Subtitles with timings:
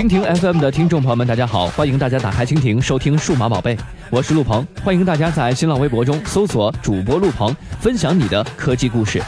[0.00, 1.66] 蜻蜓 FM 的听众朋友们，大家好！
[1.66, 3.76] 欢迎大家打开蜻蜓收听《数码宝贝》，
[4.08, 4.66] 我是陆鹏。
[4.82, 9.22] 欢迎大家在新浪微博中搜索主播陆鹏，分享你的科技故事。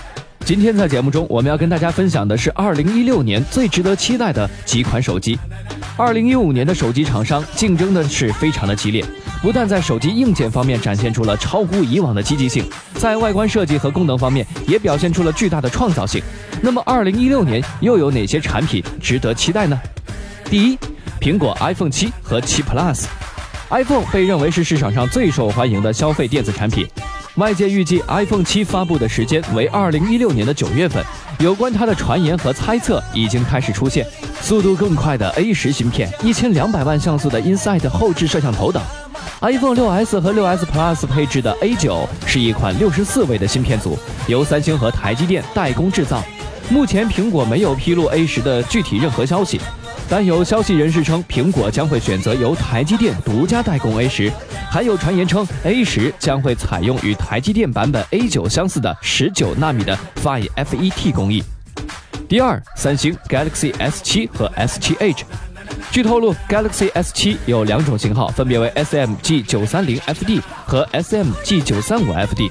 [0.47, 5.39] 今天在节目中，我们要跟大家分享的是2016年最值得期待的几款手机。
[5.99, 9.05] 2015年的手机厂商竞争的是非常的激烈，
[9.43, 12.65] 不但在手机硬件方面展现出了超乎以往的积极性，
[12.95, 16.23] 在外观设计和功能方面也表现出了巨大的创造性。
[16.63, 19.79] 那么2016年又有哪些产品值得期待呢？
[20.53, 20.79] 第一，
[21.19, 23.07] 苹果 iPhone 七和七 Plus。
[23.71, 26.87] iPhone 被认为是市场上最受欢迎的消费电子产品，
[27.37, 31.03] 外界预计 iPhone 七发布的时间为二零一六年的九月份。
[31.39, 34.07] 有关它的传言和猜测已经开始出现，
[34.43, 38.83] 速度更快的 A 十芯片、一千两百万像素的 Inside 后置摄像头等。
[39.41, 46.23] iPhone 六 S 和六 S Plus 配置的 A 九是一款六十四位的芯片组，由三星和台积电代工制造。
[46.69, 49.59] 目前苹果没有披露 A 十的具体任何消息。
[50.13, 54.31] 但有消息人士称，苹果将会选择由台积电独家代工 A 十，
[54.71, 61.43] 还有传言称 A 十将会采用与台积电版本 A 九相似的十九纳米的 Phi FET 工艺。
[62.29, 65.23] 第二，三星 Galaxy S 七和 S 七 Edge。
[65.91, 72.51] 据透露，Galaxy S 七有两种型号，分别为 SMG 九三零 FD 和 SMG 九三五 FD。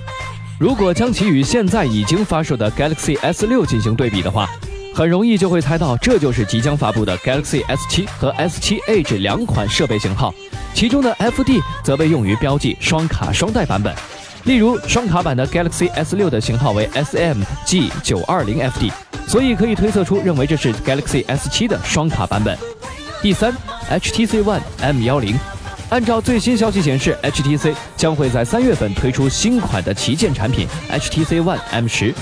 [0.59, 4.49] 如果将其与现在已经发售的 Galaxy S 六进行对比的话，
[4.93, 10.33] 很容易就会猜到，这就是即将发布的 Galaxy S7 和 S7 Edge 两款设备型号，
[10.73, 13.95] 其中的 FD 则被用于标记双卡双待版本。
[14.43, 18.91] 例如，双卡版的 Galaxy S6 的型号为 SMG920FD，
[19.27, 22.57] 所以可以推测出，认为这是 Galaxy S7 的双卡版本。
[23.21, 23.55] 第三
[23.89, 25.35] ，HTC One M10，
[25.89, 32.13] 按照最新消息显示，HTC 将会在三月份推出新款的旗舰产品 HTC One M10。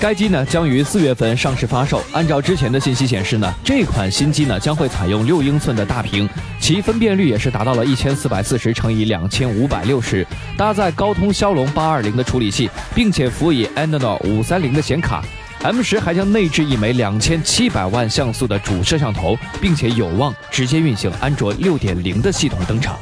[0.00, 2.02] 该机呢将于四月份上市发售。
[2.12, 6.28] 按照之前的信息显示呢，这款新机呢将会采用六英寸的大屏，
[6.60, 10.26] 其分辨率也是达到了一千四百四十乘以两千五百六十，
[10.56, 15.24] 搭载高通骁龙八二零的处理器，并且辅以 Adreno 五三零的显卡。
[15.62, 22.98] M 十还将内置一枚两千七百万像素的主摄像头，并且有望直接运行安卓六点零的系统登场。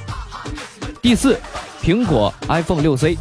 [1.00, 1.36] 第四，
[1.82, 3.18] 苹果 iPhone 六 C。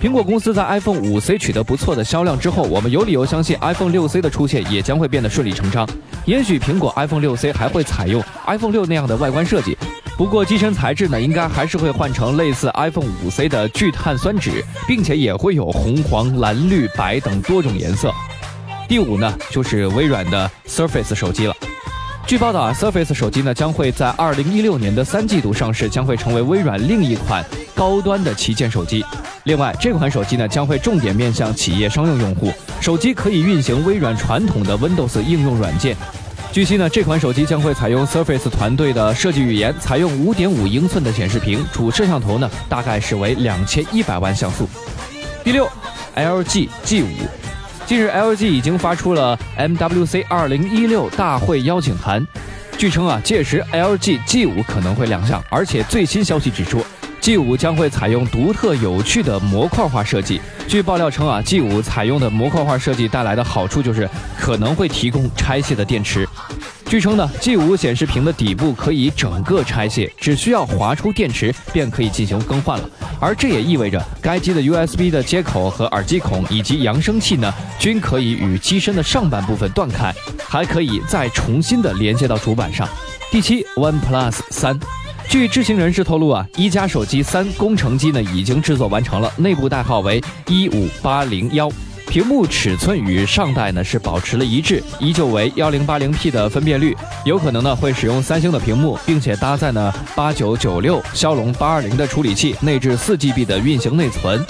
[0.00, 5.86] 苹果公司在 iPhone 五 C 取得不错的销量之后，我们有理由相信 iPhone 六 C 的出现也将会变得顺理成章。
[6.24, 9.76] 也许苹果 iPhone 六 C 还会采用 iPhone 六那样的外观设计，
[10.16, 18.10] 不过机身材质呢，应该还是会换成类似 iPhone 五 C 的聚碳酸酯，并且也会有红、黄、蓝、绿、白等多种颜色。
[18.88, 21.54] 第五呢，就是微软的 Surface 手机了。
[22.26, 27.44] 据报道啊，Surface 手机呢将会在二零一六年的三季度上市，将会成为微软另一款
[27.80, 29.02] 高端的旗舰手机。
[29.44, 35.96] 另外，这款手机呢将会重点面向企业商用用户，手机可以运行微软传统的 Windows 应用软件。
[36.52, 44.68] 据悉呢，这款手机将会采用 Surface 团队的设计语言，采用五点五英寸的显示屏，主摄像头呢大概是为两千一百万像素。
[45.42, 45.66] 第六
[46.16, 47.08] ，LG G 五。
[47.86, 52.26] 近日，LG 已经发出了 MWC 二零一六大会邀请函。
[52.76, 56.84] 据称啊，届时 LG G 五可能会亮相，而且最新消息指出
[57.20, 60.40] ，G 五将会采用独特有趣的模块化设计。
[60.66, 64.08] 据爆料称啊，G 五采用的模块化设计带来的好处就是
[64.38, 66.26] 可能会提供拆卸的电池。
[66.86, 72.90] 据称呢，G5 显示屏的底部可以整个拆卸，只需要划出电池便可以进行更换了。
[73.20, 80.12] 而这也意味着该机的 USB 的接口和耳机孔以及扬声器呢，均可以与机身的上半部分断开，
[80.44, 82.88] 还可以再重新的连接到主板上。
[83.30, 84.76] 第七，OnePlus 三，
[85.30, 91.70] 据知情人士透露啊，一加手机三工程机呢已经制作完成了，内部代号为一五八零幺。
[92.08, 104.44] 屏幕尺寸与上代呢是保持了一致，依旧为幺零八零 P 的分辨率，有可能呢会使用三星的屏幕，并且搭载呢八九九六骁龙八二零的处理器，内置四 GB 的运行内存。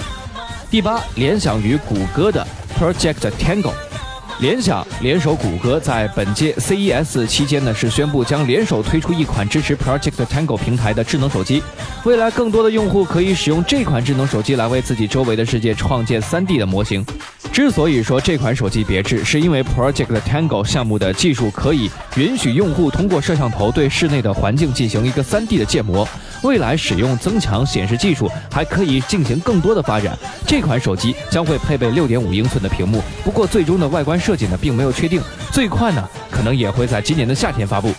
[0.70, 2.46] 第八，联想与谷歌的
[2.78, 3.89] Project Tango。
[4.38, 11.62] 联想联手谷歌，在本届 CES 期间呢，是宣布将联手推出一款支持 Project Tango 平台的智能手机。
[12.04, 17.04] 未来，更多的用户可以使用这款智能手机来为自己周围的世界创建 3D 的模型。
[17.52, 26.06] 之所以说这款手机别致，是因为 Project Tango 项目的技术可以允许用户通过摄像头对室内的环境进行一个 3D 的建模。
[26.42, 30.16] 未来使用增强显示技术，还可以进行更多的发展。
[30.46, 35.20] 这款手机将会配备六点五英寸的屏幕，不过最终的外观设计呢并没有确定。
[35.52, 37.92] 最快呢可能也会在今年的夏天发布。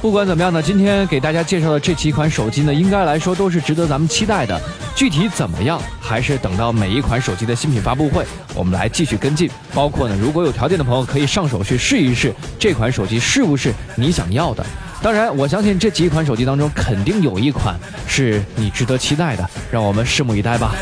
[0.00, 4.60] 不管怎么样呢，今天给大家介绍的这几款手机呢，应该来说都是值得咱们期待的。
[4.94, 8.24] 具体怎么样，还是等到每一款手机的新品发布会，
[8.54, 9.50] 我们来继续跟进。
[9.74, 14.64] 包括呢，如果有条件的朋友可以上手去试一试这款手机是不是你想要的。
[15.02, 20.74] 当然，我相信这几款手机当中肯定有一款是你值得期待的，让我们拭目以待吧。